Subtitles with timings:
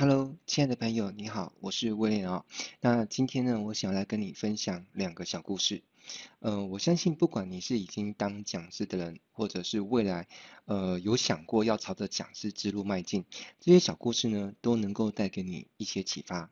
[0.00, 2.44] Hello，亲爱的朋友，你好，我是威廉啊。
[2.80, 5.82] 那今天呢，我想来跟你分享两个小故事。
[6.38, 10.28] 呃，我相信不管你是已经当讲师的人，或者是未来
[10.66, 13.24] 呃有想过要朝着讲师之路迈进，
[13.58, 16.48] 这些小故事呢，都能够带给你一些启发。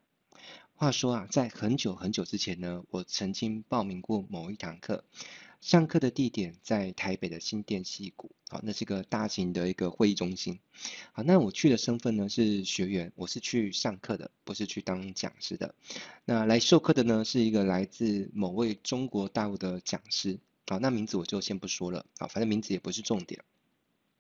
[0.75, 5.05] 话说啊，在很久很久之前呢，我曾经报名过某一堂课。
[5.61, 10.61] 上课的地点在台北的新店溪谷，好，那是个大型的一个会议中心。
[11.13, 15.75] 好，那我去的身份呢是学员，我是去上课的，不是去当讲师的。
[16.25, 23.43] 那来授课的呢是一个来自某位中国大陆的讲师，好，那名字我就先不说了，好，反正名字也不是重点。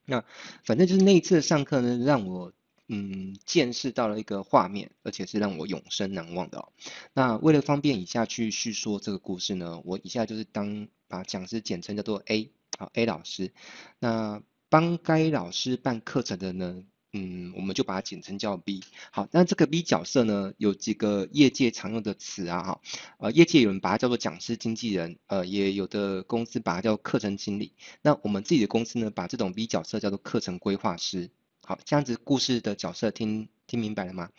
[0.05, 0.25] 那
[0.65, 2.53] 反正就是那一次上课呢，让我。
[2.89, 6.69] 嗯，见识到了一个画面，而且是让我永生难忘的哦。
[7.15, 13.53] 那为了方便以下去叙说这个故事呢，我以下就是当把讲师简称叫做 A，好 A 老师。
[13.99, 18.83] 那帮该老师办课程的呢，嗯，我们就把它简称叫 B。
[19.11, 22.81] 好，那这个 B 角色呢，有几个业界常用的词啊，哈，
[23.19, 27.73] 呃，业界有人把它叫做讲师经纪人，呃，也有的公司把它叫课程经理。
[28.03, 31.31] 那我们自己的公司呢，把这种 B 角色叫做课程规划师。
[31.63, 34.31] 好，这样子故事的角色听听明白了吗？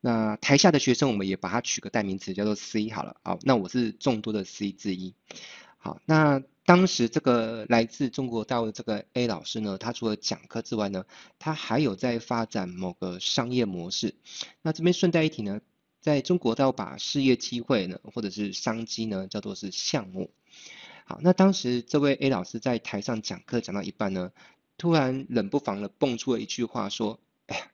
[0.00, 3.16] 那台下的学生，我们也把它取个代名词，叫做 C 好了。
[3.22, 5.14] 好，那我是众多的 C 之一。
[5.84, 11.04] 好，那当时这个来自中国大陆这个 A 老师呢，他除了讲课之外呢，
[11.38, 14.14] 他还有在发展某个商业模式。
[14.62, 15.60] 那这边顺带一提呢，
[16.00, 20.30] 在中国大陆把事业机会呢，或者是商机呢，叫做是项目。
[21.04, 24.32] 好，那当时这位 A 老师在台上讲课讲到一半呢。
[24.78, 27.70] 突然冷不防的蹦出了一句话，说：“哎呀，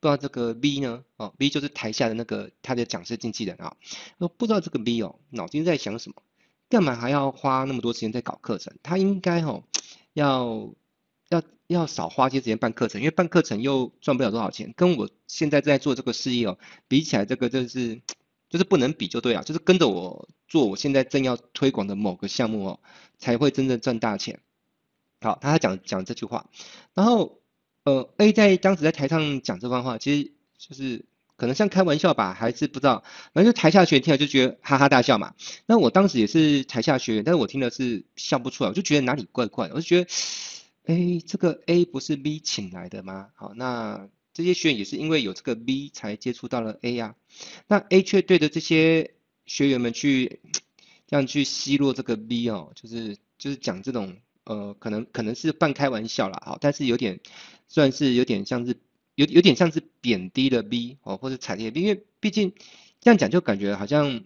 [0.00, 1.04] 不知道这个 B 呢？
[1.16, 3.76] 哦，B 就是台下的那个他的讲师经纪人啊。
[4.18, 6.16] 说不知道这个 B 哦，脑筋在想什么？
[6.68, 8.74] 干嘛还要花那么多时间在搞课程？
[8.82, 9.64] 他应该哦，
[10.12, 10.74] 要
[11.28, 14.72] 要要少花些时间办课程，因为办课程又赚不了多少钱。
[14.76, 18.02] 跟我现在在做这个事业哦，比起来，这个就是
[18.48, 19.42] 就是不能比就对了。
[19.42, 22.80] 就是跟着我做，我现在正要推广的某个项目哦，
[23.18, 24.40] 才会真正赚大钱。”
[25.20, 26.50] 好，他讲讲这句话，
[26.92, 27.40] 然后
[27.84, 33.02] 呃，A 在当时在台上讲这番话，其实就是可能像开玩笑吧，还是不知道，
[33.32, 35.34] 反正就台下学员听了就觉得哈哈大笑嘛。
[35.66, 40.10] 那我当时也是台下学员，但是我听的是笑不出来，我就觉得哪里怪怪的，我就觉得，
[40.86, 43.28] 哎，这个 A 不是 B 请来的吗？
[43.34, 47.14] 好，那这些学员也是因为有这个 B 才接触到了 A 呀，
[47.66, 49.14] 那 A 却对着这些
[49.46, 50.40] 学员们去
[51.06, 54.16] 这样去奚落这个 B 哦，就是就是讲这种。
[54.46, 57.18] 呃，可能可能是半开玩笑啦，好，但是有点
[57.66, 58.76] 算是有点像是
[59.14, 62.52] 有有点像是贬低的 B 哦，或者踩跌 B，因为毕竟
[63.00, 64.24] 这样讲就感觉好像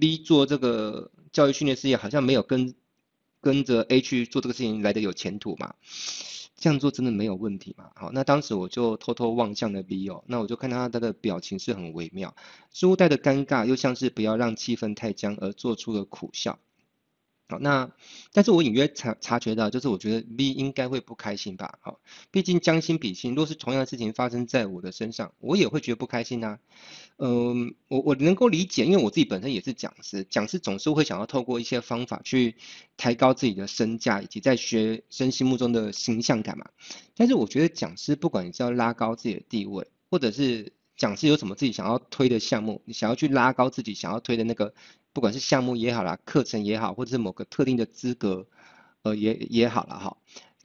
[0.00, 2.74] B 做这个教育训练事业好像没有跟
[3.40, 5.74] 跟着 A 去做这个事情来的有前途嘛，
[6.56, 7.90] 这样做真的没有问题嘛？
[7.96, 12.36] 好，那当时我就偷偷望向了 B 哦，那我就看到他的表情是很微妙，
[12.72, 16.60] 似乎带着尴尬，又像是不要让气氛太僵而做出了苦笑。
[17.52, 17.92] 好，那
[18.32, 21.78] 但是我隐约察察觉到，就是我觉得 B 应该会不开心吧。
[21.82, 26.58] 好，毕竟将心比心，若是同样的事情发生在我的身上，我也会觉得不开心呐、啊。
[27.18, 32.56] 嗯，我我能够理解，因为我自己本身也是讲师，讲师总是会想要透过一些方法去
[32.96, 36.70] 抬高自己的身价，以及在学生心目中的形象感嘛。
[37.14, 44.74] 但是我觉得讲师不管你是要拉高自己的地位，或者是讲师有什么自己想要推的项目，你想要去拉高自己想要推的那个。
[45.14, 48.46] 不管是项目也好啦，课程也好，或者是某个特定的资格，
[49.02, 50.16] 呃，也也好了哈，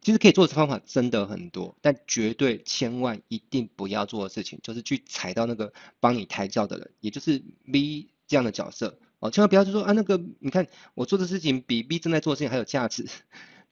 [0.01, 13.05] 其实可以做的方法真的很多，但绝对千万一定不要做的事情，就是去踩到那个帮你抬轿的人，也就是 B 这样的角色哦，千万不要就说啊，那个你看我做的事情比 B 正在做的事情还有价值。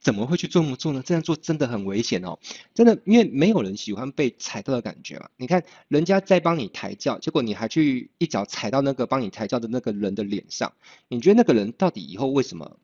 [0.05, 1.01] 怎么会去这么做呢？
[1.03, 2.37] 这样做真的很危险哦，
[2.75, 5.29] 真的，因为没有人喜欢被踩到的感觉嘛。
[5.35, 10.73] 你看人家在帮你抬轿，结果你还去一脚踩到那个帮你抬轿的那个人的脸上，
[11.07, 12.77] 你觉得那个人到底以后为什么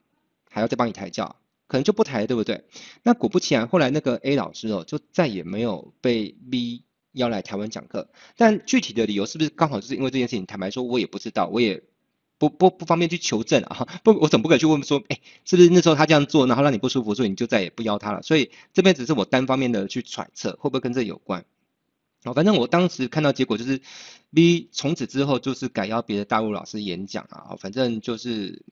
[0.49, 1.35] 还要再帮你抬轿？
[1.67, 2.63] 可能就不抬，对不对？
[3.03, 8.09] 那果不其然，后来那个 A 老师哦，就再也没有被 B 邀来台湾讲课。
[8.35, 10.47] 但具体的理由是不是刚好就是因为这件事情？
[10.47, 11.83] 坦白说，我也不知道，我也。
[12.41, 18.23] 不不不方便去求证啊， 不，我总不可能去问说，哎，是不是那时候他这样做，然后让你不舒服，所以你就再也不邀他了？
[18.23, 21.45] 所以这边只是我单方面的去揣测，会不会跟这有关？
[22.23, 23.79] 好，反正我当时看到结果就是
[24.33, 28.63] ，B 从此之后就是改邀别的大陆老师演讲啊，反正就是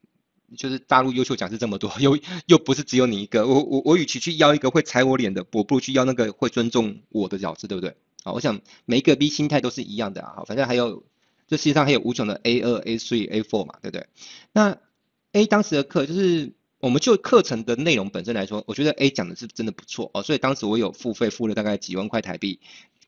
[0.57, 2.17] 就是大陆优秀讲师这么多，又
[2.47, 7.95] 又不是只有你一个，我我我与其去邀一个会踩我脸的，我不如去邀那个会尊重我的老师，对不对？
[8.23, 11.03] 好，我想每一个 B 心态都是一样的啊，反正还有。
[11.49, 14.07] 这世界上还有无穷的 A 二、A 三、A four 嘛，对不对？
[14.53, 14.77] 那
[15.33, 22.59] A 当时的课就是，我们就课程的内容本身来说，我觉得 A 讲的是真的不错哦，所以当时我有付费付了大概几万块台币，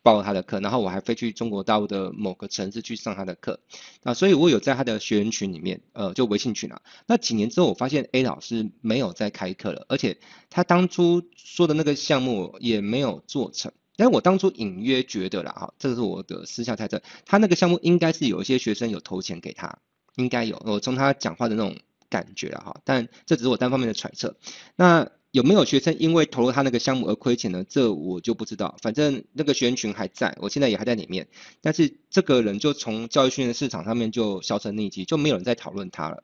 [0.04, 3.60] 报了他的课，然后我还飞去中国大陆的某个城市去上他的课，
[4.04, 6.82] 啊，所以我有在他的学员群里面，呃，就微信群啊。
[7.06, 10.18] 那几年之后，我发现 A 老师没有再开课了，而且
[10.50, 13.72] 他当初说的那个项目也没有做成。
[14.02, 19.78] 但我当初隐约觉得啦，哈，这是我的私下猜测，他那个项目应该是有一些学生有投钱给他，
[20.16, 21.78] 应该有，我从他讲话的那种
[22.10, 24.36] 感觉了，哈，但这只是我单方面的揣测。
[24.76, 27.64] 那有没有学生因为投了他那个项目而亏钱呢？
[27.70, 28.76] 这我就不知道。
[28.82, 31.28] 反正那个学员群还在，我现在也还在里面。
[31.62, 36.24] 但是这个人就从教育训练市场上面就销声匿迹，就没有人在讨论他了。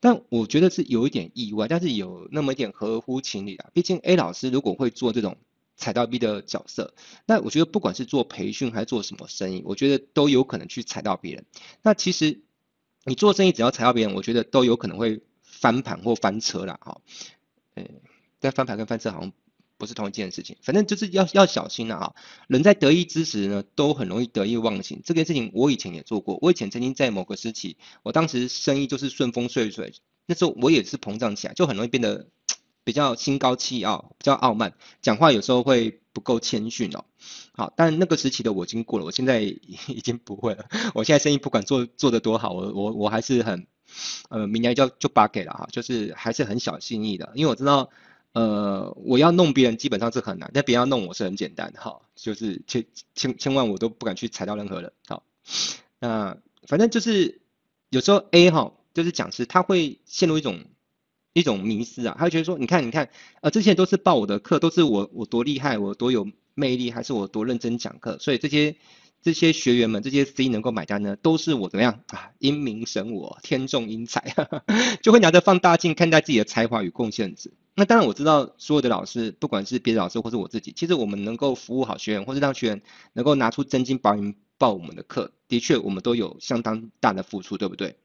[0.00, 3.68] 但我觉得是有一点意外，但是有那么一点合乎情理啊。
[3.74, 5.36] 毕竟 A 老师如果会做这种
[5.80, 6.94] 踩到 B 的角色，
[7.26, 11.44] 那我觉得不管是做培训还是做什么生意，我觉得都有可能去踩到别人。
[11.82, 12.40] 那其实
[13.04, 16.78] 你做生意只要踩到别人，我觉得都有可能会翻盘或翻车啦。
[16.80, 17.00] 哈。
[17.74, 17.88] 嗯。
[18.42, 19.32] 但翻盘跟翻车好像
[19.76, 22.14] 不是同一件事情，反正就是要要小心了啊！
[22.48, 25.02] 人在得意之时呢，都很容易得意忘形。
[25.04, 29.92] 这件事情我以前也做过，我以前曾经在某个时期，我当时生意就是顺风顺水，
[30.24, 32.28] 那时候我也是膨胀起来，就很容易变得
[32.84, 37.04] 比较心高气傲，比较傲慢，讲话有时候会不够谦逊哦。
[37.52, 40.66] 好，但那个时期的我已经过了，我现在已 经不会了。
[40.94, 43.66] 我现在生意不管做做得多好，我我我还是很
[44.28, 47.90] 呃，明年就就把给了哈，就是还是很小心翼翼的，因为我知道。
[48.32, 52.84] 呃，我要弄别人基本上是很难，但别人要弄我是很简单，哈，就是千
[53.16, 55.24] 千千万我都不敢去踩到任何人，好，
[55.98, 56.38] 那
[56.68, 57.40] 反正就是
[57.88, 60.66] 有时候 A 哈，就是讲师他会陷入一种
[61.32, 63.08] 一种迷思啊，他会觉得说，你看你看，
[63.40, 68.76] 呃，这些都是报我的课，都是我我多厉害，我多有魅力，还是我多认真讲课，所以这些。
[69.22, 72.30] 这些学员们，这些 C 能够买单呢，都是我怎么样啊？
[72.38, 74.34] 英明神我，天纵英才，
[75.02, 77.52] 就会拿着放大镜看待自己的才华与贡献值。
[77.74, 82.80] 那当然我知道，所有的老师，不管是别的老师或是我自己，其实我们能够服务好学员，或是让学员
[83.12, 87.96] 能够拿出真金白银报我们的课，的确我们都有相当大的付出，对不对？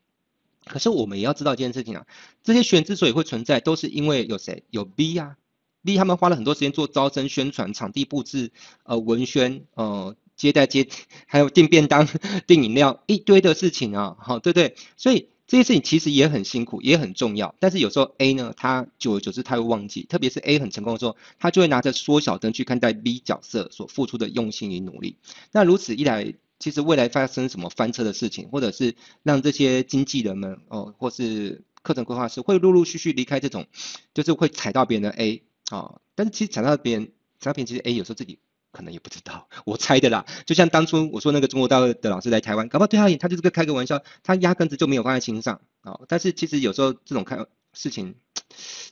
[0.66, 2.06] 可是我们也要知道一件事情啊，
[2.44, 4.64] 这些学员之所以会存在，都是因为有谁？
[4.70, 5.38] 有 B 啊
[5.84, 8.52] ，B 他们花了很多时间做招生宣传、场地布置、
[8.84, 10.16] 呃文宣、呃。
[10.36, 10.86] 接待接，
[11.28, 12.10] 还有订便当、
[12.46, 14.76] 订饮料，一堆的事情啊，好，对不对？
[14.98, 17.56] 所以这些事情其实也很辛苦，也很重要。
[17.62, 25.16] 但是有时候 A 呢，他久而久之他会忘记，特别是 A 很成功的时候，他就会拿着缩小灯去看待 B 角色所付出的用心与努力。
[25.54, 33.68] 那如此一来，其实未来发生什么翻车的事情，或者是让这些经纪人们哦，或是课程规划师会陆陆续续离开这种，
[34.14, 36.00] 就是会踩到别人的 A 啊。
[36.16, 38.40] 但是其实踩到别人，踩到别人其实 A 有时候自己。
[38.72, 40.26] 可能也不知道， 我猜的啦。
[40.46, 46.02] 就像当初我说那个中国大陆的老师来台湾，搞不好对他他就是个开个玩笑，他压根子就没有放在心上啊。
[46.10, 47.38] 但是其实有时候这种开
[47.72, 48.16] 事情，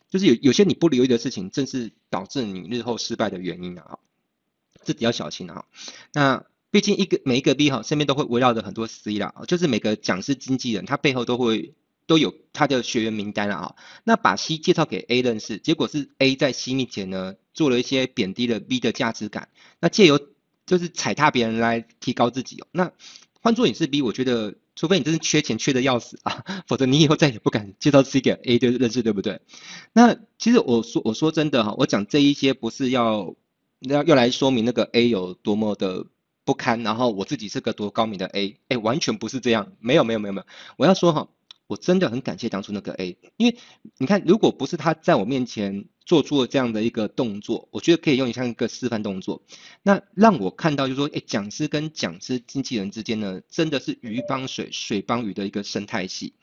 [0.10, 4.00] 就是有有些你不留意的事情，正是导致你日后失败的原因啊。
[4.86, 5.66] 自己要小心啊。
[6.14, 11.76] 那毕竟一个每一个 B 哈，身边都会围绕着很多 C 啦，就是每个讲师经纪人，他背后都会。
[12.06, 19.48] 都有他的学员名单啦啊，那把 C 介绍给 A 认识，结果是 A 在 C 面前呢做了一些贬低了 B 的价值感，
[19.80, 20.20] 那借由
[20.66, 22.68] 就是踩踏别人来提高自己哦。
[22.74, 22.92] 那
[23.40, 29.40] 换作你是 B，我觉得除非你真是缺钱缺得要死啊， 否则你以后再也不敢介绍 C 给 A 的认识，对不对？
[29.94, 33.34] 那其实我说我说真的哈，我讲这一些不是要
[33.80, 36.06] 要要来说明那个 A 有多么的
[36.46, 40.48] 不堪，然后我自己是个多高明的 A，哎，完全不是这样，没有没有没有没有，
[40.78, 41.30] 我要说哈。
[41.66, 43.58] 我真的很感谢当初那个 A，因为
[43.98, 49.44] 你看，如果不是他在我面前做出了这样的一个动作，我觉得可以用一像一个示范动作，
[49.82, 56.34] 那让我看到就是说，哎，讲师跟讲师经纪人之间呢，真的是鱼帮水，水帮鱼的一个生态系。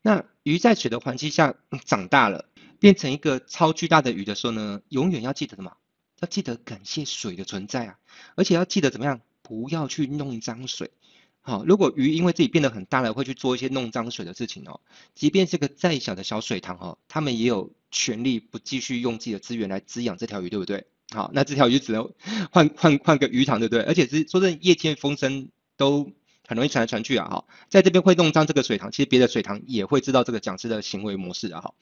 [0.00, 1.54] 那鱼在水的环境下
[1.84, 2.46] 长大了，
[2.80, 5.76] 变成一个超巨大的鱼的时候呢，永远要记得什么？
[6.20, 7.98] 要记得感谢水的存在啊，
[8.36, 9.20] 而且要记得怎么样，
[9.52, 10.90] 不要去弄脏水。
[11.42, 14.80] 好，如果鱼因为自己变得很大了，会去做一些弄脏水的事情哦。
[15.14, 20.86] 即便是个再小的小水塘哦，他们也有权利不继续用自己的资源来滋养这条鱼，对不对？
[21.10, 22.10] 好，那这条鱼只能
[22.50, 23.82] 换换换个鱼塘，对不对？
[23.82, 26.10] 而且是说真的，业界风声都
[26.52, 27.28] 很容易传来传去啊。
[27.28, 31.60] 哈，在这边会弄脏这个水塘，其实别的水塘也会知道这个讲师的行为模式啊。
[31.62, 31.74] 哈，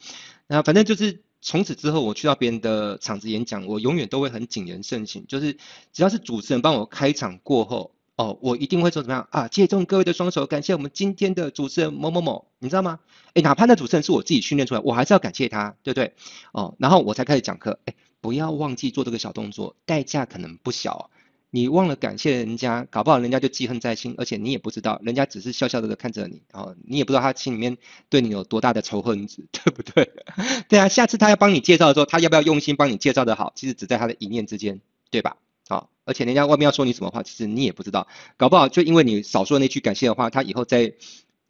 [0.46, 5.54] 那反正就是从此之后，我去到别人的场子演讲，我永远都会很谨言慎行，就是
[5.92, 7.92] 只要是主持人帮我开场过后。
[8.16, 9.48] 哦，我一定会说怎么样啊？
[9.48, 13.00] 借重各位的双手，感谢我们今天的主持人某某某，你知道吗？
[13.32, 16.12] 诶，哪怕那主持人是我自己训练出来，我还是要感谢他，对不对？
[16.52, 17.78] 哦，然后我才开始讲课。
[17.86, 21.08] 诶，不要忘记做这个小动作，代价可能不小。
[21.50, 27.76] 你忘了感谢人家，搞不好人家就记恨在心，而且你也不知道，人家只是笑笑的看着你，哦，你也不知道他心里面
[28.08, 30.12] 对你有多大的仇恨值， 对不对？
[30.68, 34.80] 对啊，下次他要帮你介绍的时候，他要不要用心帮你介绍的好，其实只在他的一念之间，
[35.10, 35.36] 对吧？
[35.68, 35.90] 好。
[36.04, 40.92] 而且人家外面要说你什么话，其实你也不知道，搞不好就因为你少说那句感谢的话，他以后在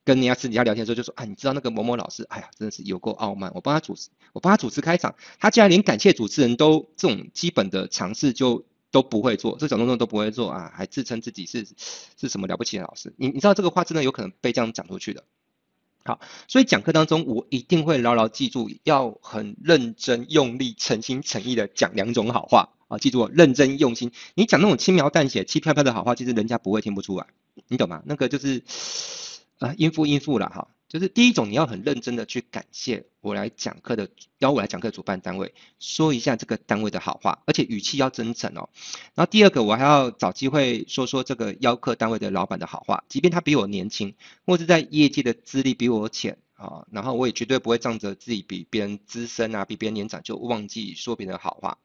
[0.04, 11.66] 跟人家私底下聊天的时候就说，啊，你知道那个某某老师，哎呀，真的是有够傲慢，我帮他主持，我帮他主持开场，他竟然连感谢主持人都这种基本的常识就都不会做，这种动作都不会做啊，还自称自己是
[12.16, 15.24] 是什么了不起的老师，你你知道这个话真的有可能被这样讲出去的。
[16.02, 16.18] 好，
[16.48, 22.96] 所以讲课当中，我一定会牢牢记住，要很认真、用力、诚心诚意的讲两种好话啊！
[22.96, 24.10] 记住，认真用心。
[24.34, 27.26] 你讲那种轻描淡写、轻飘飘的好话，其实人家不会听不出来，
[27.68, 28.02] 你懂吗？
[28.06, 28.62] 那个就是
[29.58, 30.68] 啊，应付应付了哈。
[30.90, 38.68] 就是第一种，你要很认真的去感谢我来讲课的，邀我来讲课的主办单位，说一下这个单位的好话，而且语气要真诚哦。
[39.14, 51.78] 然后第二个，我还要找机会说说这个邀课单位的老板的好话，即便他比我年轻，或是在业界的资历比我浅啊，然后我也绝对不会仗着自己比别人资深啊，比别人年长就忘记说别人的好话。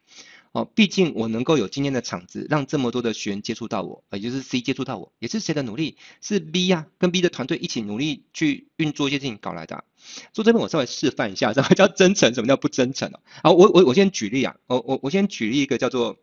[0.55, 5.97] 哦，毕竟我能够有今天的场子，让这么多的学员接触到我，也就是 C 接触到我，也是谁的努力？
[6.21, 9.83] 是 B 呀、啊，跟 B 的团队一起努力去运作一些事情搞来的、啊。
[10.31, 13.19] 做这边我稍微示范一下，什么叫真诚，什么叫不真诚哦。
[13.43, 16.19] 好，我我我先举例啊，我我我先举例一个叫做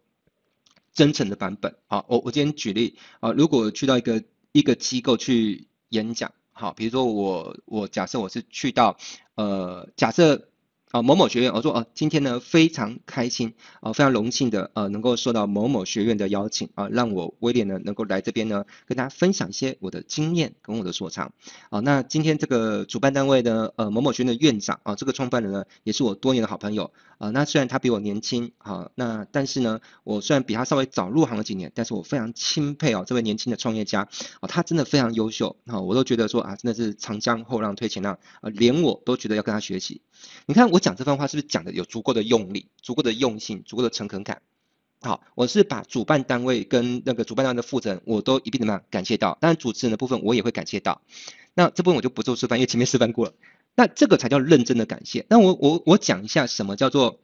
[0.95, 1.77] 真诚的版本。
[1.87, 8.97] 好，我我今天举例啊，如果去到一个一个机构去演讲，好，比如说我我假设我是去到
[9.35, 10.49] 呃假设。
[10.93, 21.33] 啊，某某学院，我说哦，今天呢非常开心，啊，非常荣幸的呃能够受到某某学院的邀请啊，让我威廉呢能够来这边呢跟大家分享一些我的经验跟我的所长。
[21.71, 27.31] 啊，那今天这个主办单位呢，呃某某学院的院长啊，这个创办人呢也是我多年的好朋友啊。
[27.31, 34.07] 那虽然他比我年轻，啊，那但是呢，我虽然比他稍微早入行了几年，但是我非常钦佩哦这位年轻的创业家，
[34.41, 40.03] 啊，他真的非常优秀，啊，我都觉得说啊，真的是长江后浪推前浪，啊，连我都觉得要跟他学习。
[40.45, 44.43] 你看我讲这番话是不是讲的有足够的用力、足够的用心、足够的诚恳感？
[45.01, 49.39] 好，我是把主办单位跟那个主办单位的负责人，我都一并怎么样感谢到。
[49.41, 51.01] 当然主持人的部分我也会感谢到。
[51.55, 53.33] 那这部分我就不做示范，因为前面示范过了。
[53.75, 55.25] 那这个才叫认真的感谢。
[55.29, 57.21] 那我我我讲一下什么叫做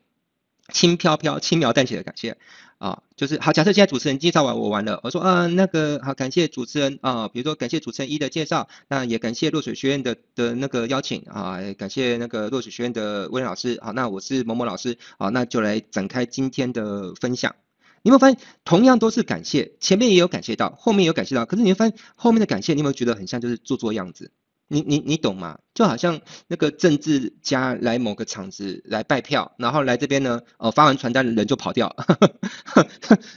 [0.73, 2.38] 轻飘飘、轻描淡写的感谢。
[2.78, 3.52] 啊，就是好。
[3.52, 13.78] 假设现在主持人介绍完我完了，我说啊，那个好，感谢主持人啊，比如说感谢主持人一的介绍，那也感谢落水学院的的那个邀请啊，感谢那个落水学院的威廉老师。
[13.82, 17.54] 好，那我是某某老师，好，那就来展开今天的分享。
[18.02, 24.30] 你有没有发现，同样都是感谢，前面也有感谢到，后面也有感谢到，可是你会发现后面的感谢，你有没有觉得很像就是做做样子？
[24.69, 25.59] 你你你懂吗？
[25.75, 31.97] 就好像那个政治家来某个场子来拜票，然后来这边呢，呃，发完传单的人就跑掉。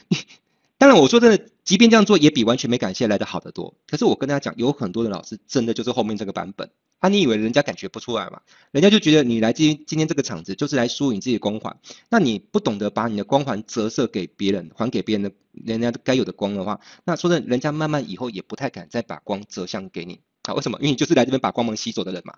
[0.09, 0.17] 你
[0.77, 3.75] 当然我说真的，即便这样做也比完全没感谢来的好得多。
[3.87, 6.71] 可是我跟大家讲，有很多的老师真的就是后面这个版本。
[6.97, 8.41] 啊，你以为人家感觉不出来吗？
[8.71, 11.79] 人家就觉得你来今今天这个场子就是来输你自己的光环。
[12.09, 20.21] 那你不懂得把你的光环折射给别人，还给别人的人家该有的光的话，那说的，人家慢慢以后也不太敢再把光折向给你。
[20.43, 20.79] 好，为什么？
[20.79, 22.33] 因为你就是来这边把光芒吸走的人嘛。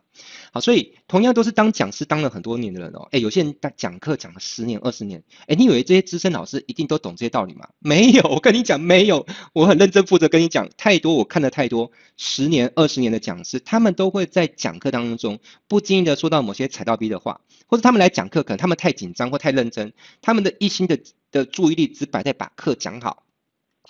[0.51, 3.07] 好，所以同样都是当讲师当了很多年的人哦。
[3.11, 7.69] 诶，有些人他讲课讲了十年、二十年，诶，你以为这些资深老师一定都懂这些道理吗？
[7.79, 9.25] 没有，我跟你讲，没有。
[9.53, 20.99] 我很认真负责跟你讲，太多我看了太多十年、二十年的讲师，他们都会在讲课当中不经意的说到某些踩到逼的话，或者他们来讲课，可能他们太紧张或太认真，他们的一心的
[21.31, 23.23] 的注意力只摆在把课讲好，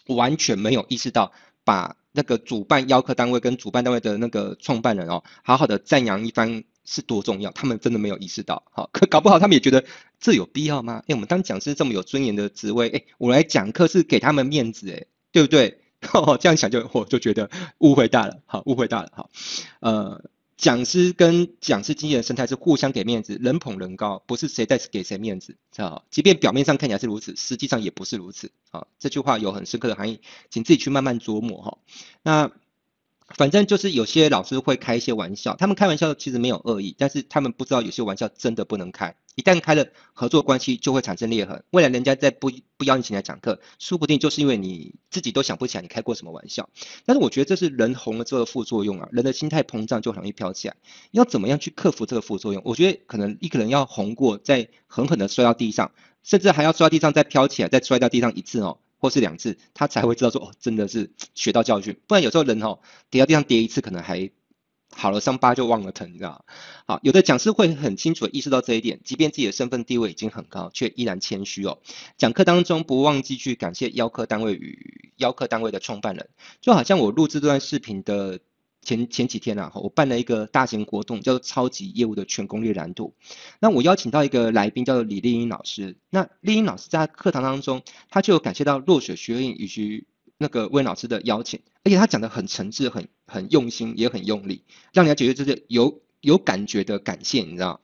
[0.06, 1.32] 完全没有意识到
[1.64, 1.96] 把。
[2.14, 9.84] 那个主办邀客单位跟主办单位的那个创办人哦，好好的赞扬一番是多重要，他们真的没有意识到，好，可 搞不好他们也觉得
[10.20, 11.02] 这有必要吗？
[11.08, 15.80] 哎，我们当讲师这么有尊严的职位，哎，我来讲课是给他们面子，哎，对不对？
[16.14, 19.30] 哦，这样想就我就觉得误会大了，好，误会大了，好，
[19.82, 20.22] 呃。
[20.58, 31.78] 讲师跟讲师经验的生态是互相给面子，人捧人高，不是谁在给谁面子，啊，即便表面上看起来是如此，实际上也不是如此，啊，这句话有很深刻的含义，请自己去慢慢琢磨哈。
[32.22, 32.52] 那。
[33.30, 41.64] 反正就是有些老师会开一些玩笑，他们开玩笑其实没有恶意，但是他们不知道有些玩笑真的不能开，一旦开了，合作关系就会产生裂痕。
[41.72, 46.70] 未来人家再不不邀请你来讲课，说不定就是因为你自己都想不起来你开过什么玩笑。
[47.06, 50.76] 但是我觉得这是人红了之后的副作用啊，人的心态膨胀就很容易飘起来。
[51.12, 52.62] 要怎么样去克服这个副作用？
[52.66, 55.92] 我觉得可能一个人要红过，再狠狠的摔到地上，
[56.24, 58.80] 甚至还要摔到地上再飘起来，再摔到地上一次哦。
[59.04, 62.00] 或是两次，他才会知道说哦，真的是学到教训。
[62.08, 62.80] 不然有时候人哦，
[63.10, 64.32] 跌到地上跌一次，可能还
[64.96, 66.40] 好了，伤疤就忘了疼，你知道吗？
[66.86, 71.80] 好，有的讲师会很清楚的意识到这一点，即便自己的身份地位已经很高，却依然谦虚哦。
[72.16, 76.30] 讲课当中不忘记去感谢邀客单位与邀客单位的创办人，
[76.62, 78.40] 就好像我录制这段视频的
[78.84, 83.14] 前前几天啊，我办了一个大型活动，叫做超级业务的全攻略蓝图。
[83.60, 85.96] 那我邀请到一个来宾，叫做李丽英老师。
[86.10, 90.06] 那丽英老师在课堂当中，他就有感谢到落雪学院以及
[90.38, 97.80] 那个温老师的邀请，而且他讲得很诚挚、很很用心，也很用力，让人家觉得就是有有感觉的感谢，你知道？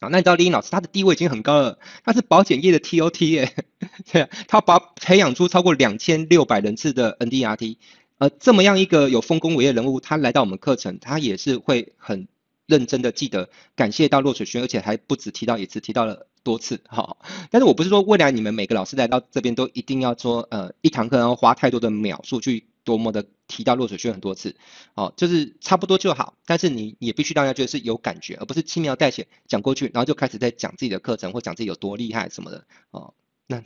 [0.00, 3.54] 啊，那你知道丽英老师他的地位已经很高了，他是保险业的 TOT 耶，
[4.12, 7.76] 对啊，他把培养出超过两千六百人次的 NDRT。
[8.18, 12.28] 呃，这么样一个有丰功伟业人物，他来到我们课程，他也是会很
[12.64, 17.18] 认真的记得感谢到落水轩，而且还不止提到一次，提到了多次，哈。
[17.50, 24.56] 但是我不是说未来你们每个老师来到这边都一定要说，呃，一堂课然后花太多的秒数去多么的提到落水轩很多次，
[24.94, 26.34] 哦，就是差不多就好。
[26.46, 33.12] 但是你也必须让大家觉得是有感觉，而不是轻描淡写讲过去，然后就开始在讲自己的课程或讲自己有多厉害什么的，哦。
[33.46, 33.62] 那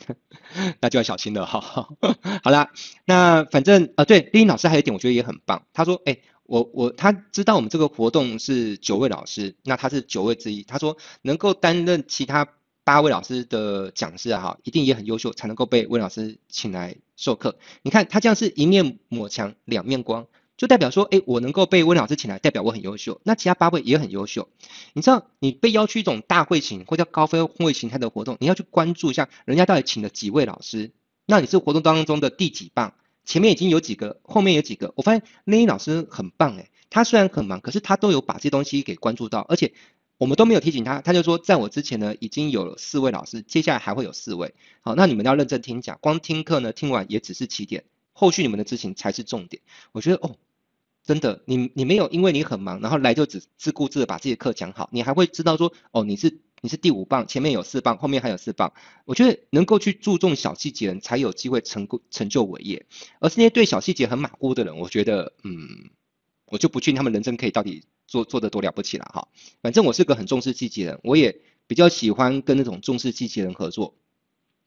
[0.81, 1.61] 那就要小心了哈。
[2.45, 2.71] 好啦，
[3.05, 5.65] 那反正呃，对，丽英老师还有一点我觉得也很棒。
[5.73, 10.63] 他说，哎，我我他知道我们这个活动是九位老师，那他是九位之一。
[10.63, 12.47] 他说能够担任其他
[12.85, 17.59] 八位老师的讲师啊，哈，一定也很优秀，才能够被魏老师请来授课。
[17.83, 20.27] 你看他这样是一面抹墙，两面光。
[20.61, 23.19] 就代表说，哎，我能够被温老师请来，代表我很优秀。
[23.25, 24.47] 那其他八位也很优秀。
[24.93, 30.91] 你知道，你被邀去一种大会型或叫高分会形态的活动，你要去关注一下，人家到底请了几位老师？
[31.25, 32.93] 那你是活动当中的第几棒？
[33.25, 34.93] 前面已经有几个，后面有几个？
[34.97, 39.73] 我发现那英老师很棒，哎，他虽然很忙，可是他都有把这些东西给关注到，而且
[40.19, 44.53] 我们都没有提醒他，他就说，在我之前呢，已经有了四位老师，接下来还会有四位。
[44.83, 49.63] 好，那你们要认真听讲，光听课呢，听完也只是起点，后续你们的执行才是重点。
[49.93, 50.37] 我觉得，哦。
[51.11, 58.73] 真的，你你没有因为你很忙，然后来就只自顾自的把这些课讲好，你还会知道说，哦，你是你是第五棒，前面有四棒，后面还有四棒。
[59.07, 62.87] 我觉得能够去注重小细节的人，才有机会成功成就伟业。
[63.19, 65.91] 而是那些对小细节很马虎的人，我觉得，嗯，
[66.45, 69.27] 我就不确定他们人生可以到底做做得多了不起了哈。
[69.63, 73.97] 反正我是个很重视细节人，我也比较喜欢跟那种重视细节人合作。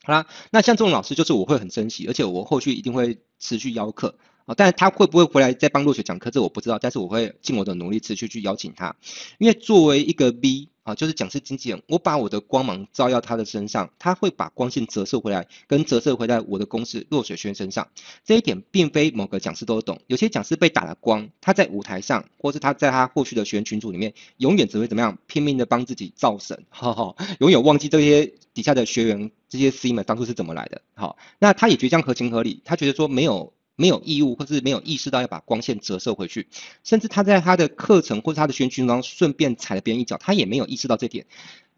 [0.03, 4.17] 好啦，那像这种老师，就是我会很珍惜，而且我后续一定会持续邀课。
[4.45, 6.77] 啊，但是他会不会回来再帮落水讲课，这我不知道。
[6.79, 8.95] 但是我会尽我的努力，持续去邀请他。
[9.37, 17.87] 因为作为一个 V 啊，就是讲师经纪人，我把我的光芒照耀他的身上，他会把光线折射回来，跟折射回来我的公司落水轩身上。
[18.25, 20.01] 这一点并非某个讲师都懂。
[20.07, 30.81] 有些讲师被打了光，他在舞台上，或是他在他后续的学员群组里面，永远只会怎么样，拼命的帮自己造神，哈哈，永远忘记这些底下的学员，这些 C 们当初是怎么来的。
[30.95, 33.53] 好，那他也觉得这样合情合理，他觉得说没有。
[33.75, 36.47] 没有义务，或是没有意识到要把光线折射回去，
[36.83, 41.25] 甚至他在他的课程或是他的宣传当中顺便踩了别人一脚，他也没有意识到这点。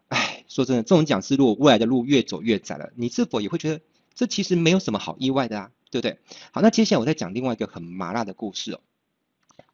[0.08, 3.80] 哎，说真的，这种讲师路未来的路越走越窄了，你是否也会觉得
[4.14, 5.70] 这其实没有什么好意外的啊？
[5.90, 6.18] 对不对？
[6.52, 8.80] 好，那接下来我再讲另外一个很麻辣的故事哦。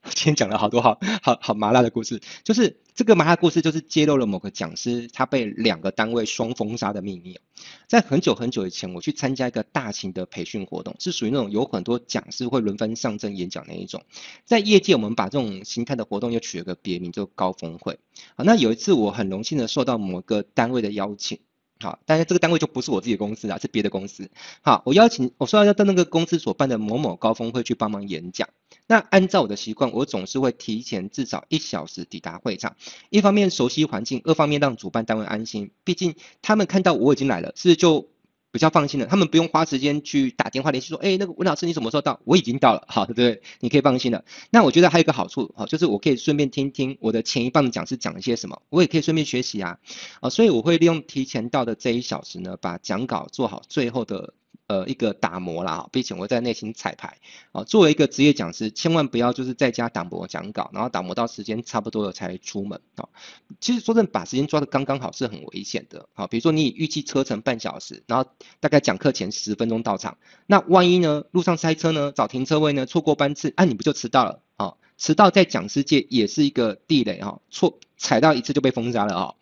[0.05, 7.39] 今天讲了好多好好好麻辣的故事，就是这个麻辣故事，就是揭露了某个讲师他被两个单位双封杀的秘密。
[7.87, 14.03] 在很久很久以前，我去参加一个大型的培训活动，是属于那种有很多讲师会轮番上阵演讲那一种。
[14.45, 17.99] 在业界，我们把这种形态的活动又取了个别名，叫高峰会。
[18.37, 21.39] 好，那有一次我很荣幸的受到某个单位的邀请。
[21.79, 24.31] 好，但是这个单位就不是我自己的公司啊，是别的公司。
[24.63, 28.49] 好，我邀请我说要到那个公司所办的某某高峰会去帮忙演讲。
[28.93, 32.77] 那按照我的习惯，我总是会提前至少一小时抵达会场，
[33.09, 35.71] 一方面熟悉环境，二方面让主办单位安心。
[35.83, 38.11] 毕竟他们看到我已经来了，是就。
[38.53, 42.21] 比较放心的，他们不用花时间去打电话联系说，哎，那个温老师你什么时候到？
[42.25, 43.41] 我已经到了， 好，对不对？
[43.61, 44.27] 你可以放心了。
[44.51, 49.79] 那我觉得还有一个好处，好，就是我可以顺便听听我的前一棒的讲师讲了些什么，我也可以顺便学习啊，
[50.21, 54.35] 啊，所以我会利用提前到的这一小时呢，把讲稿做好最后的。
[54.69, 57.19] 呃，一个打磨啦，并且我在内心彩排
[57.51, 57.65] 啊。
[57.65, 63.09] 作为一个职业讲师，千万不要就是在家打磨讲稿，然后打磨到时间差不多了才出门啊。
[63.61, 66.27] 其实说真，把时间抓得刚刚好是很危险的啊。
[66.27, 74.75] 比如说你预计车程半小时，然后大概讲课前十分钟到场，那万一呢，路上塞车呢，找停车位呢，错过班次，啊，你不就迟到了啊？
[74.97, 79.35] 迟到在讲师界也是一个地雷哈，错踩到一次就被封杀了啊。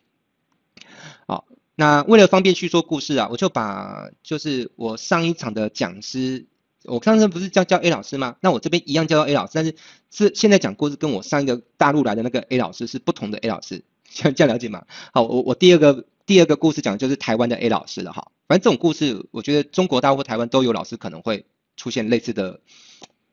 [1.26, 1.44] 好。
[1.80, 6.44] 那为了方便叙说故事啊，我就把就是我上一场的讲师，
[6.84, 8.36] 我上次不是叫叫 A 老师吗？
[8.42, 9.74] 那我这边一样叫 A 老师，但是
[10.10, 14.84] 是现在讲故事跟我上一个大陆来的那个 A 老师是不同的 A 老师，这样了解吗？
[15.14, 18.30] 好，我我第二个第二个故事讲的就是台湾的 A 老师了哈。
[18.46, 21.46] 反正这种故事，我觉得中国大陆或台湾都有老师可能会
[21.78, 22.60] 出现类似的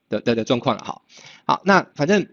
[0.08, 1.02] 的的的状况了哈。
[1.44, 2.30] 好，那反正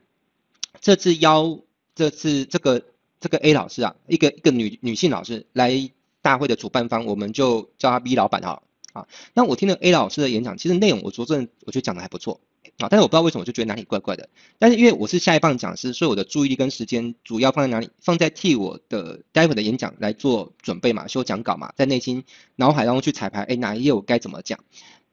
[0.80, 1.58] 这次邀
[1.96, 2.82] 这次这个
[3.18, 5.90] 这个 A 老师啊，一个一个女女性老师来。
[6.24, 8.62] 大会的主办方，我们就叫他 B 老板哈
[8.94, 9.06] 啊。
[9.34, 12.40] 那我听了 A 老师的演讲，其实内容我着重，我觉得讲的还不错
[12.78, 14.30] 啊，但是我不知道为什么我就觉得哪里怪怪的。
[14.58, 17.90] 但是因为我是下一棒讲师，所以我的注意力跟时间主要放在哪里？
[18.00, 22.24] 放在替我的待会的演讲来做准备嘛，修讲稿嘛，在内心
[22.56, 24.58] 脑海当中去彩排，哎，哪一页我该怎么讲？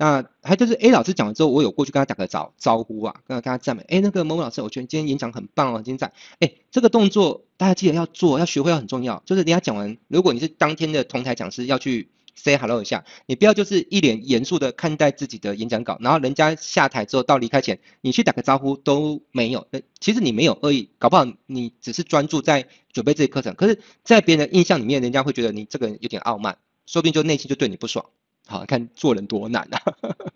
[0.02, 6.12] 那还就是 A 老师讲了之后，我有过去跟他打个招招呼啊，跟他跟他赞美，哎，那个某某老师，我觉得今天演讲很棒哦，很精彩。
[6.40, 9.22] 哎，这个动作大家记得要做，要学会很重要。
[9.28, 12.10] 就是人家讲完，如果你是当天的同台讲师，要去。
[12.34, 19.68] say hello 一下，你不要就是一脸严肃的看待自己的演讲稿，然后人家下台之后到离开前，你去打个招呼都没有。
[20.00, 23.54] 其实你没有恶意，搞不好你只是专注在准备这个课程。
[23.54, 28.06] 可是，在别人的印象里面，人家会觉得你这个人有点傲慢，说不定就内心就对你不爽。
[28.48, 29.82] 好，看做人多难啊！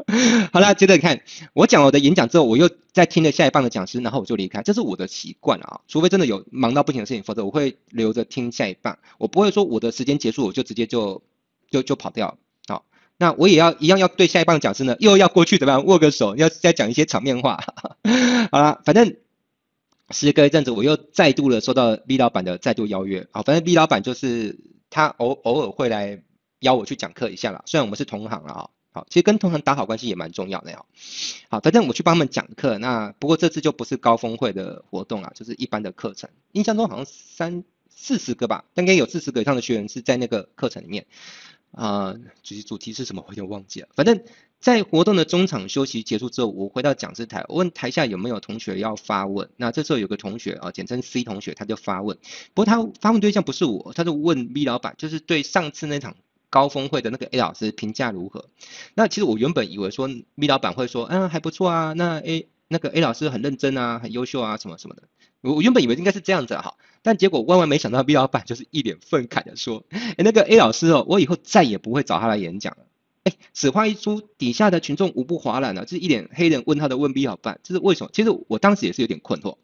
[0.53, 1.21] 好啦，接着看，
[1.53, 5.81] 我讲我的演讲之后，我又再听了下一棒的讲师，然后我就离开，这是我的习惯啊。
[5.87, 8.99] 除非真的有忙到不行的事情，否则我会留着听下一棒。
[9.17, 11.21] 我不会说我的时间结束，我就直接就。
[11.71, 12.37] 就就跑掉，
[12.67, 12.85] 好，
[13.17, 17.59] 那我也要一样要对下一棒讲师呢，又要过去怎么样握个手，要再讲一些场面话，
[18.51, 19.17] 好了，反正
[20.11, 24.59] 时隔一阵子，我又再度的收到 V 老板的再度邀约，好，反正 V 老板就是
[24.91, 26.21] 他偶偶尔会来
[26.65, 30.83] 邀我去讲课一下啦，虽然我们是同行了啊，好，其实跟同行打好关系也蛮重要的呀，
[31.49, 41.05] 好，反正我去帮他们讲课，那不过这次就不是高峰会的活动啦，就是一般的课程，印象中好像三四十个吧，应该有四十个以上的学员是在那个课程里面。
[41.71, 43.21] 啊，主题主题是什么？
[43.27, 43.89] 我有点忘记了。
[43.95, 44.23] 反正，
[44.61, 49.49] 在活动的中场休息结束之后，我回到讲师台，我问台下有没有同学要发问。
[49.57, 52.17] 那这时候有个同学啊，简称 C 同学，他就发问。
[52.53, 56.15] 不过他发问对象不是我，他就问 B 老板，就是对上次那场
[56.55, 58.45] 高峰会的那个 A 老师评价如何？
[58.93, 61.91] 那其实我原本以为说 B 老板会说，嗯，还不错啊。
[61.91, 65.03] 那 A 那个 A 老师很认真啊，很优秀啊，什么什么的。
[65.41, 72.85] 我原本以为应该是这样子哈，但结果万万没想到，B 老板就是一脸愤慨的说：“哎，那个 A 老师哦，我以后再也不会找他来演讲了。”
[73.25, 79.57] 哎，此话一出，底下的群众无不哗然了，就是一脸黑人问号的问 B 老板：“这是为什么？”其实我当时也是有点困惑。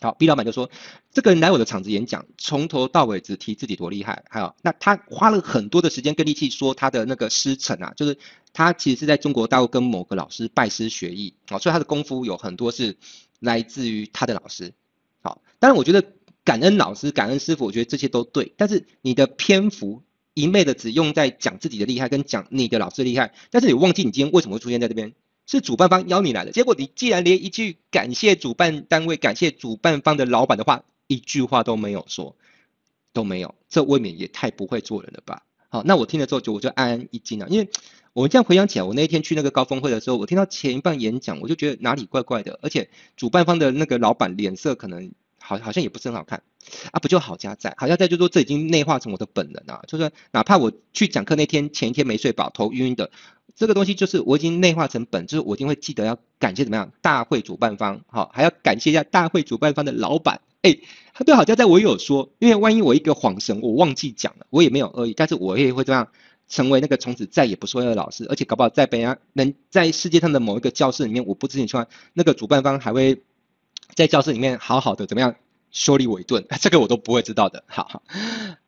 [0.00, 0.70] 好，B 老板就说
[1.12, 8.16] ：“这个人来我的场子演讲，从头到尾只提自己多厉害，还有那他花了很多的时间跟力气说他的那个师承啊，就是
[8.52, 12.96] 他其实是在中国大陆跟某个老师拜师学艺啊，所以他的功夫有很多是
[13.40, 14.72] 来自于他的老师。”
[15.22, 16.02] 好，当然我觉得
[16.44, 18.54] 感恩老师、感恩师傅，我觉得这些都对。
[18.56, 25.12] 但是你的篇幅一昧的只用在讲自己的厉害跟讲你的老师厉害，但是你忘记你今天为什么会出现在这边，
[25.50, 26.52] 是主办方邀你来的。
[26.52, 32.36] 结果你既然连一句感谢主办单位、感谢主办方的老板的话，一句话都没有说，
[33.12, 35.42] 都没有，这未免也太不会做人了吧？
[35.68, 37.68] 好，那我听了之后就我就暗暗一惊了，因为
[38.12, 45.10] 我这样回想起来，我那一天去那个高峰会的时候，我听到前一棒演讲，我就觉得哪里怪怪的，而且主办方的那个老板脸色可能
[45.50, 46.42] 好好像也不是很好看
[46.92, 53.10] 啊，不就好家在，好家在就是说这已经内化成我的本能啊，就是说哪怕我去讲课那天前一天没睡饱，头晕的，
[53.56, 60.78] 这个东西就是我已经内化成本，就是我一定会记得要感谢怎么样大会主办方，好，还要感谢一下大会主办方的老板，哎，
[61.26, 66.08] 对好家在我也有说，因为万一我一个恍神，我忘记讲了，我也没有恶意，但是我也会这样。
[66.52, 73.22] 成为那个从此再也不说的老师，而且搞不好在别人能在世界上的某一个教室里面，我不知情情况，那个主办方还会
[73.94, 75.36] 在教室里面好好的怎么样
[75.70, 77.64] 修理我一顿，这个我都不会知道的。
[77.66, 78.02] 好好，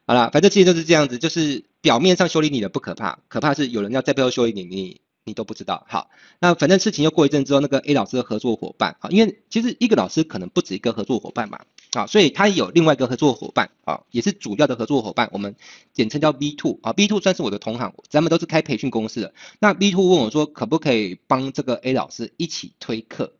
[0.07, 5.85] 好了，反正其实就是这样子，就是表面上修理你的不可怕，可怕是有人要在背后修理你，你你都不知道。
[5.89, 11.61] 好，那反正事情又过一阵之后，那个 A 老师的合作伙伴，好，因为其实一个老师可能不止一个合作伙伴嘛。
[11.93, 15.55] 啊，所以他有另外一个合作伙伴啊，也是主要的合作伙伴，我们
[15.93, 19.35] 简称叫 B two 啊，B two 算是我的同行，咱们都是开培训公司的。
[19.59, 23.35] 那 B two 问我说，可不可以帮这个 A 老师一起推课？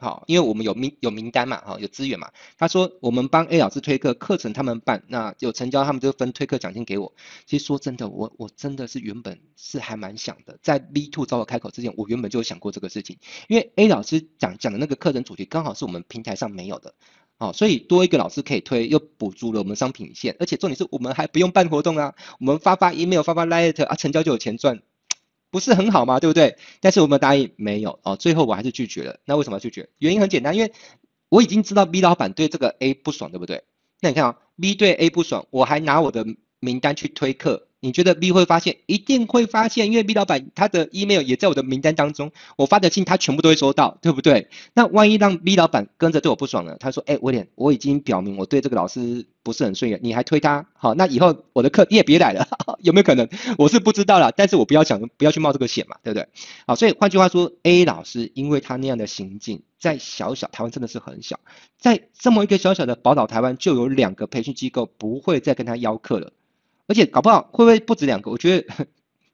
[0.00, 2.30] 好，因为我们有名有名单嘛，哈，有资源嘛。
[2.56, 7.14] 他说我们帮 A 老师推课，课程他们办，那有成交他们就分推课奖金给我。
[7.44, 16.94] 其实说真的，我我真的是原本是还蛮想的，在 B two 找我开口之前，我原本就有想过这个事情，因为 A 老师讲讲的那个课程主题刚好是我们平台上没有的。
[17.36, 24.82] 好，所以多一个老师可以推，又补足了我们商品线，而且重点是我们还不用办活动啊，我们发发 email 发发 letter 啊，成交就有钱赚，
[25.50, 26.20] 不是很好吗？
[26.20, 26.56] 对不对？
[26.80, 29.18] 但是我们答应没有哦，最后我还是拒绝了。
[29.24, 29.88] 那为什么要拒绝？
[29.98, 30.72] 原因很简单，因为
[31.28, 33.64] 我已经知道 B 老板对这个 A 不爽，对不对？
[34.00, 36.24] 那你看啊，B 对 A 不爽，我还拿我的
[36.60, 37.68] 名单去推客。
[37.80, 38.76] 你觉得 B 会发现？
[38.86, 44.48] 一定会发现，因为 B 老板他的 email 也在我的名单当中，我发的信他全部都会收到，对不对？
[44.74, 52.46] 那万一让 B 老板跟着对我不爽了，他说：“哎，威廉，我已经表明我对这个老师不是很顺眼，你还推他，好，那以后我的课你也别来了，
[52.82, 53.26] 有没有可能？
[53.56, 56.28] 我是不知道啦，但是我不要想，不要去冒这个险嘛，对不对？
[56.66, 61.40] 好，所以换句话说，A 老师因为他那样的行径，在小小台湾真的是很小，
[61.78, 66.32] 在这么一个小小的宝岛台湾，就有两个培训机构不会再跟他邀课了。
[66.90, 68.32] 而且搞不好会不会不止两个？
[68.32, 68.88] 我觉得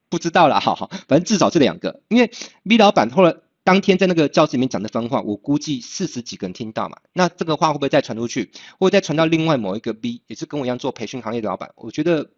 [0.09, 2.03] 不知道啦，好好，反正至少是两个。
[2.07, 2.29] 因为
[2.63, 11.71] B 老板后来当天在那个教室里面讲的番话，我估计四十几个人听到嘛，那这个话会不会再传出去，或者再传到另外某一个 B，也是跟我一样做培训行业的老板？
[11.77, 12.29] 我觉得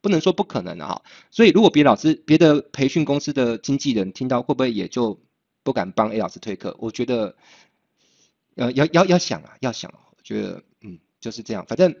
[0.00, 1.02] 不能说不可能的哈。
[1.30, 5.20] 所以如果别老师、别的培训公司的经纪人听到，会不会也就
[5.62, 6.74] 不敢帮 A 老师推课？
[6.78, 7.36] 我觉得，
[8.54, 11.94] 呃，要要要想啊，要想，我觉得，嗯，就是这样，反正。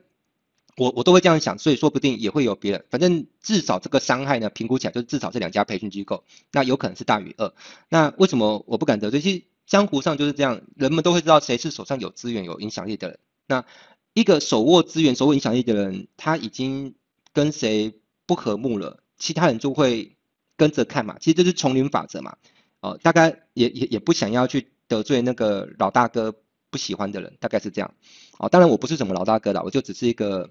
[0.76, 7.52] 我我都会这样想，所以说不定也会有别人，反正至少这个伤害呢，评估起来就是至少这两家培训机构，那有可能是大于二。
[7.90, 9.20] 那为什么我不敢得罪？
[9.20, 13.18] 其实江湖上就是这样，人们都会知道谁是手上有资源、有影响力的人。
[13.46, 13.66] 那
[14.14, 16.94] 一个手握资源、手握影响力的人，他已经
[17.34, 17.92] 跟谁
[18.24, 20.16] 不和睦了，其他人就会
[20.56, 21.18] 跟着看嘛。
[21.20, 22.36] 其实这是丛林法则嘛。
[22.80, 26.34] 哦，大概也也也不想要去得罪那个老大哥
[26.70, 27.94] 不喜欢的人，大概是这样。
[28.38, 30.48] 哦，当然我不是什么老大哥啦，我就只是一个。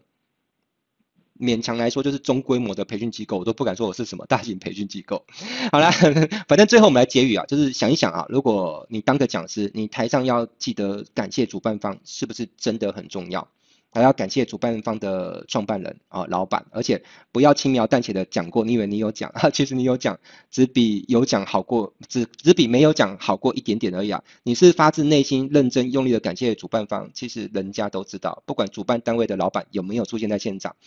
[1.41, 5.25] 勉强来说就是中规模的培训机构，我都不敢说我是什么大型培训机构。
[5.71, 5.89] 好啦，
[6.47, 13.49] 反正最后我们来结语啊，就是想一想啊，如果你当个讲师，你台上要记得感谢主办方，是不是真的很重要？
[13.93, 20.17] 还要感谢主办方的创办人啊，老板，而且不要轻描淡写的讲过，你以为你有讲， 其实你有讲，
[20.49, 24.23] 只比有讲好过，只只比没有讲好过一点点而已啊。
[24.43, 30.77] 你是发自内心认真用力的感谢主办方，其实人家都知道，不管主办单位的老板有没有出现在现场。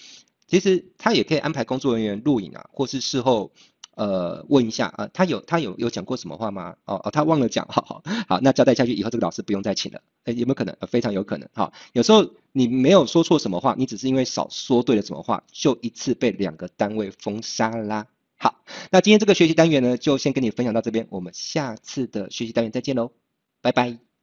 [0.46, 3.52] 其实他也可以安排工作人员录影啊，或是事后
[3.94, 6.76] 呃问一下啊，他有他有有讲过什么话吗？
[6.85, 10.00] 哦哦，他忘了讲，好好好，那交代下去以后，这个老师不用再请了。
[10.24, 10.76] 诶，有没有可能？
[10.80, 11.48] 呃，非常有可能。
[11.54, 18.07] 哈，有时候你没有说错什么话，你只是因为少说对了什么话，就一次被两个单位封杀啦。
[18.37, 23.12] 好，那今天这个学习单元呢，就先跟你分享到这边，我们下次的学习单元再见喽，
[23.62, 24.13] 拜拜。